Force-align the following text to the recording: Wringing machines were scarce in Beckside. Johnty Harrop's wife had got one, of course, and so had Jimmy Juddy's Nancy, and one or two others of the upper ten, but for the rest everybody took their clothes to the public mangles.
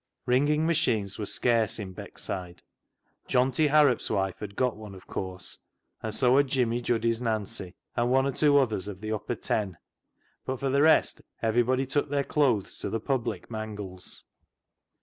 Wringing 0.25 0.65
machines 0.65 1.19
were 1.19 1.27
scarce 1.27 1.77
in 1.77 1.93
Beckside. 1.93 2.63
Johnty 3.29 3.67
Harrop's 3.69 4.09
wife 4.09 4.39
had 4.39 4.55
got 4.55 4.75
one, 4.75 4.95
of 4.95 5.05
course, 5.05 5.59
and 6.01 6.11
so 6.11 6.37
had 6.37 6.47
Jimmy 6.47 6.81
Juddy's 6.81 7.21
Nancy, 7.21 7.75
and 7.95 8.09
one 8.09 8.25
or 8.25 8.31
two 8.31 8.57
others 8.57 8.87
of 8.87 8.99
the 8.99 9.11
upper 9.11 9.35
ten, 9.35 9.77
but 10.43 10.59
for 10.59 10.71
the 10.71 10.81
rest 10.81 11.21
everybody 11.43 11.85
took 11.85 12.09
their 12.09 12.23
clothes 12.23 12.79
to 12.79 12.89
the 12.89 12.99
public 12.99 13.51
mangles. 13.51 14.23